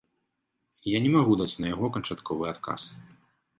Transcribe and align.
Я 0.91 1.01
не 1.03 1.11
магу 1.17 1.37
даць 1.43 1.59
на 1.65 1.71
яго 1.75 1.91
канчатковы 1.99 2.51
адказ. 2.55 2.81